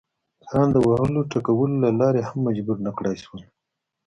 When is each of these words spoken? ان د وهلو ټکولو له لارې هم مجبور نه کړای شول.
ان 0.57 0.67
د 0.75 0.77
وهلو 0.87 1.21
ټکولو 1.31 1.75
له 1.83 1.89
لارې 1.99 2.21
هم 2.29 2.39
مجبور 2.47 2.77
نه 2.85 2.91
کړای 2.97 3.15
شول. 3.23 3.41